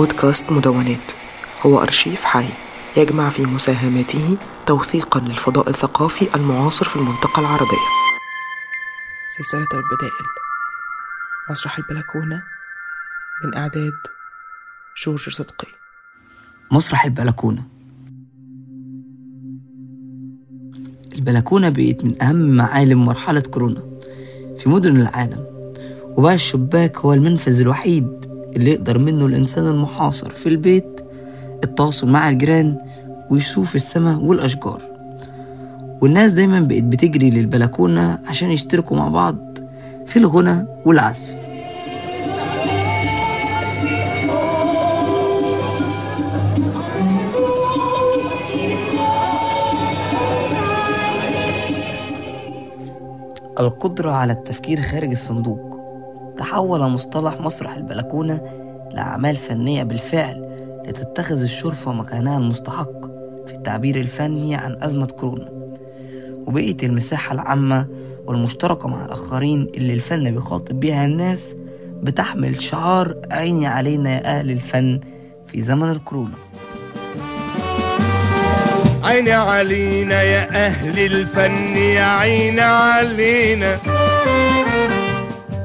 [0.00, 1.06] بودكاست مدونات.
[1.66, 2.48] هو أرشيف حي.
[2.96, 4.36] يجمع في مساهماته
[4.66, 7.86] توثيقا للفضاء الثقافي المعاصر في المنطقة العربية.
[9.38, 10.26] سلسلة البدائل.
[11.50, 12.42] مسرح البلكونة
[13.44, 13.92] من إعداد
[15.04, 15.68] جورج صدقي.
[16.70, 17.68] مسرح البلكونة.
[21.12, 23.82] البلكونة بقت من أهم معالم مرحلة كورونا
[24.58, 25.46] في مدن العالم
[26.16, 31.00] وبقى الشباك هو المنفذ الوحيد اللي يقدر منه الإنسان المحاصر في البيت
[31.64, 32.78] التواصل مع الجيران
[33.30, 34.82] ويشوف السماء والأشجار.
[36.00, 39.58] والناس دايما بقت بتجري للبلكونة عشان يشتركوا مع بعض
[40.06, 41.34] في الغنى والعزف.
[53.60, 55.69] القدرة على التفكير خارج الصندوق.
[56.50, 58.40] تحول مصطلح مسرح البلكونة
[58.94, 60.44] لأعمال فنية بالفعل
[60.86, 63.06] لتتخذ الشرفة مكانها المستحق
[63.46, 65.48] في التعبير الفني عن أزمة كورونا.
[66.46, 67.86] وبقيت المساحة العامة
[68.26, 71.56] والمشتركة مع الآخرين اللي الفن بيخاطب بيها الناس
[72.02, 75.00] بتحمل شعار عيني علينا يا أهل الفن
[75.46, 76.36] في زمن الكورونا.
[79.02, 83.80] عيني علينا يا أهل الفن يا عيني علينا.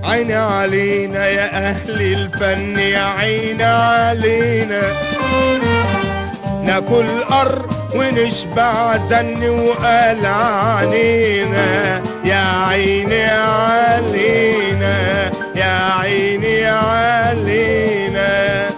[0.06, 4.82] عيني علينا يا أهل الفن يا عيني علينا
[6.64, 14.96] ناكل أر ونشبع زن وقال عنينا يا عيني علينا
[15.56, 18.70] يا عيني علينا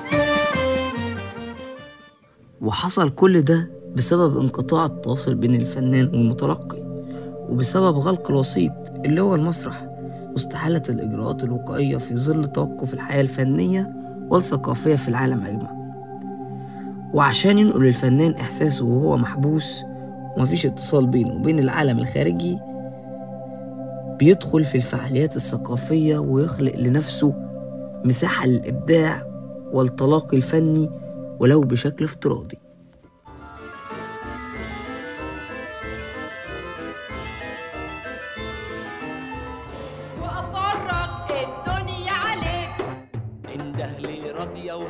[2.62, 6.78] وحصل كل ده بسبب انقطاع التواصل بين الفنان والمتلقي
[7.50, 8.74] وبسبب غلق الوسيط
[9.06, 9.86] اللي هو المسرح
[10.38, 13.94] واستحالة الإجراءات الوقائية في ظل توقف الحياة الفنية
[14.30, 15.72] والثقافية في العالم أجمع.
[17.14, 19.84] وعشان ينقل الفنان إحساسه وهو محبوس
[20.38, 22.60] ومفيش اتصال بينه وبين العالم الخارجي
[24.20, 27.34] بيدخل في الفعاليات الثقافية ويخلق لنفسه
[28.06, 29.24] مساحة للإبداع
[29.72, 30.90] والتلاقي الفني
[31.40, 32.58] ولو بشكل افتراضي.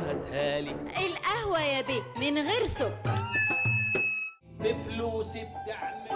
[0.08, 0.70] راضية وهاتهالي
[1.06, 3.18] القهوة يا بيه من غير سكر.
[4.62, 6.08] في فلوسي بتعمل.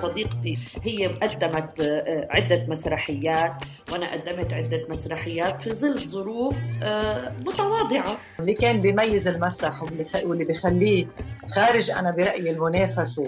[0.08, 3.52] صديقتي هي قدمت آه، عدة مسرحيات
[3.92, 8.16] وأنا قدمت عدة مسرحيات في ظل ظروف آه، متواضعة.
[8.40, 9.82] اللي كان بيميز المسرح
[10.24, 11.06] واللي بيخليه
[11.50, 13.26] خارج أنا برأيي المنافسة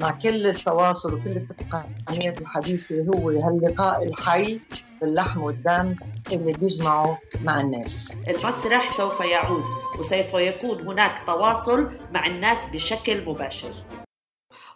[0.00, 4.60] مع كل التواصل وكل التقنيات الحديثة هو هاللقاء الحي
[5.00, 5.94] باللحم والدم
[6.32, 8.12] اللي بيجمعه مع الناس.
[8.28, 9.64] المسرح سوف يعود
[9.98, 14.01] وسوف يكون هناك تواصل مع الناس بشكل مباشر.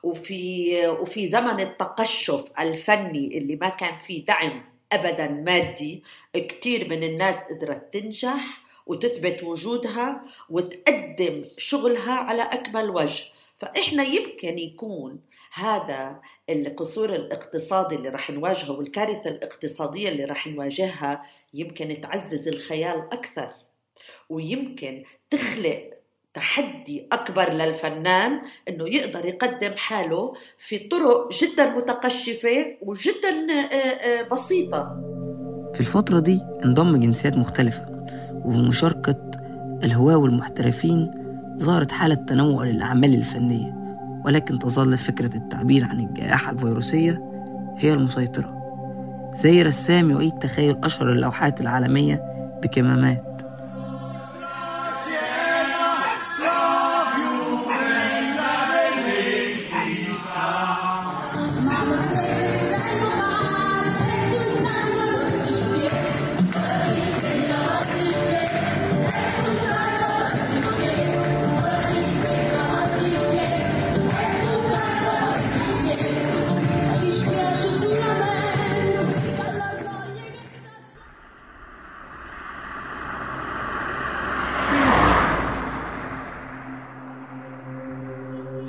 [0.07, 6.03] وفي وفي زمن التقشف الفني اللي ما كان فيه دعم ابدا مادي
[6.35, 13.25] كثير من الناس قدرت تنجح وتثبت وجودها وتقدم شغلها على أكمل وجه.
[13.57, 15.21] فإحنا يمكن يكون
[15.53, 23.53] هذا القصور الاقتصادي اللي رح نواجهه والكارثة الاقتصادية اللي رح نواجهها يمكن تعزز الخيال أكثر
[24.29, 25.96] ويمكن تخلق
[26.37, 34.97] تحدي أكبر للفنان إنه يقدر يقدم حاله في طرق جدا متقشفة وجدا آه، آه، بسيطة.
[35.75, 37.87] في الفترة دي انضم جنسيات مختلفة
[38.45, 39.31] وبمشاركة
[39.85, 41.11] الهواة والمحترفين
[41.59, 43.75] ظهرت حالة تنوع للأعمال الفنية
[44.25, 47.23] ولكن تظل فكرة التعبير عن الجائحة الفيروسية
[47.79, 48.57] هي المسيطرة.
[49.33, 52.23] زي رسام يعيد تخيل أشهر اللوحات العالمية
[52.63, 53.36] بكمامات.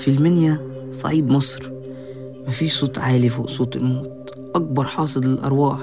[0.08, 0.60] في المنيا
[0.92, 1.72] صعيد مصر.
[2.48, 4.34] مفيش صوت عالي فوق صوت الموت.
[4.56, 5.80] أكبر حاصد للأرواح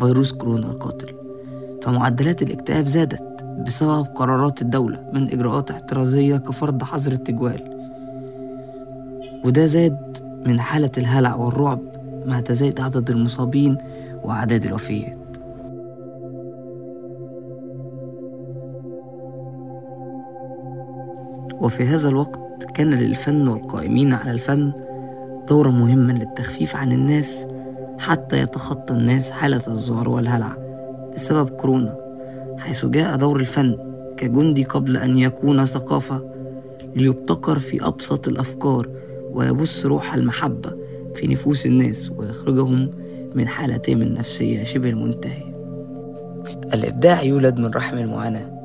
[0.00, 1.14] فيروس كورونا القاتل.
[1.82, 7.62] فمعدلات الاكتئاب زادت بسبب قرارات الدولة من إجراءات احترازية كفرض حظر التجوال.
[9.44, 11.80] وده زاد من حالة الهلع والرعب
[12.26, 13.78] مع تزايد عدد المصابين
[14.24, 15.19] وأعداد الوفيات.
[21.60, 24.72] وفي هذا الوقت كان للفن والقائمين على الفن
[25.48, 27.46] دورا مهما للتخفيف عن الناس
[27.98, 30.56] حتى يتخطى الناس حالة الذعر والهلع
[31.14, 31.96] بسبب كورونا
[32.58, 33.78] حيث جاء دور الفن
[34.16, 36.30] كجندي قبل أن يكون ثقافة
[36.96, 38.88] ليبتكر في أبسط الأفكار
[39.32, 40.76] ويبث روح المحبة
[41.14, 42.90] في نفوس الناس ويخرجهم
[43.34, 45.52] من حالتهم النفسية شبه المنتهية.
[46.74, 48.59] الإبداع يولد من رحم المعاناة.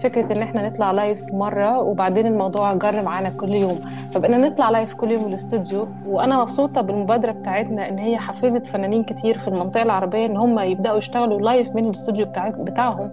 [0.00, 3.80] فكرة إن إحنا نطلع live مرة وبعدين الموضوع جر معانا كل يوم.
[4.12, 9.38] فبقينا نطلع live كل يوم الاستوديو وأنا مبسوطة بالمبادرة بتاعتنا إن هي حفزت فنانين كتير
[9.38, 13.10] في المنطقة العربية إن هم يبدأوا يشتغلوا live من الاستوديو بتاع بتاعهم.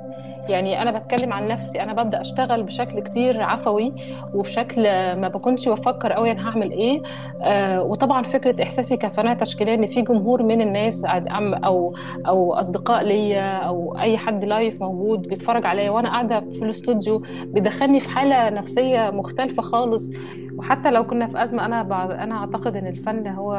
[0.49, 3.93] يعني أنا بتكلم عن نفسي أنا ببدأ أشتغل بشكل كتير عفوي
[4.33, 4.83] وبشكل
[5.15, 7.01] ما بكونش بفكر قوي أنا هعمل إيه.
[7.41, 11.93] آه وطبعا فكرة إحساسي كفنانه تشكيلية إن في جمهور من الناس أو
[12.27, 17.99] أو أصدقاء ليا أو أي حد لايف موجود بيتفرج عليا وأنا قاعدة في الاستوديو بيدخلني
[17.99, 20.09] في حالة نفسية مختلفة خالص.
[20.57, 23.53] وحتى لو كنا في أزمة أنا بعد أنا أعتقد إن الفن هو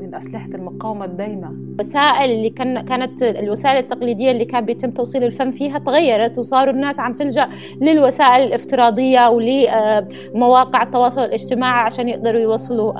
[0.00, 1.48] من أسلحة المقاومة الدايمة.
[1.50, 7.00] الوسائل اللي كان كانت الوسائل التقليدية اللي كان بيتم توصيل الفن فيها تغيرت وصاروا الناس
[7.00, 7.48] عم تلجأ
[7.80, 12.92] للوسائل الافتراضية ولمواقع التواصل الاجتماعي عشان يقدروا يوصلوا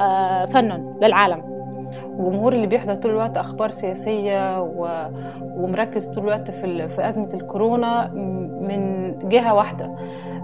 [0.46, 1.55] فنهم للعالم.
[2.19, 5.08] الجمهور اللي بيحضر طول الوقت أخبار سياسية و...
[5.56, 8.08] ومركز طول الوقت في في أزمة الكورونا
[8.61, 9.94] من جهة واحدة.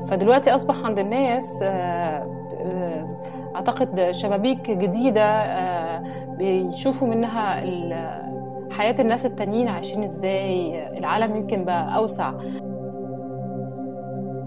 [0.08, 1.64] فدلوقتي أصبح عند الناس
[3.56, 5.44] أعتقد شبابيك جديدة
[6.38, 7.60] بيشوفوا منها
[8.70, 12.32] حياة الناس التانيين عايشين إزاي العالم يمكن بقى أوسع.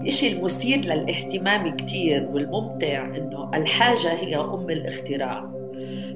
[0.06, 5.44] الشيء المثير للاهتمام كتير والممتع إنه الحاجة هي أم الاختراع.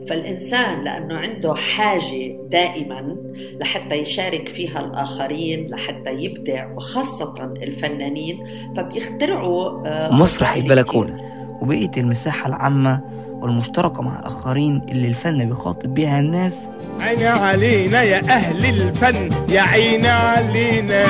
[0.09, 3.17] فالإنسان لأنه عنده حاجة دائما
[3.61, 8.39] لحتى يشارك فيها الآخرين لحتى يبدع وخاصة الفنانين
[8.77, 9.71] فبيخترعوا
[10.13, 11.21] مسرح البلكونة.
[11.61, 13.01] وبقية المساحة العامة
[13.41, 16.71] والمشتركة مع الآخرين اللي الفن بيخاطب بيها الناس.
[17.01, 21.07] عين علينا يا أهل الفن يا عين علينا.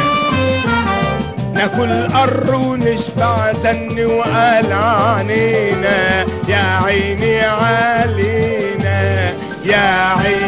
[1.55, 9.31] ناكل قر ونشبع دن وقال عنينا يا عيني علينا
[9.65, 10.48] يا عيني